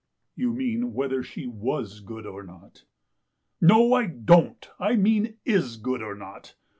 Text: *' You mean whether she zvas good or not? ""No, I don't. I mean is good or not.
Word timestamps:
*' 0.21 0.25
You 0.35 0.51
mean 0.51 0.93
whether 0.95 1.21
she 1.21 1.45
zvas 1.45 2.03
good 2.03 2.25
or 2.25 2.41
not? 2.41 2.85
""No, 3.61 3.93
I 3.93 4.07
don't. 4.07 4.67
I 4.79 4.95
mean 4.95 5.37
is 5.45 5.77
good 5.77 6.01
or 6.01 6.15
not. 6.15 6.55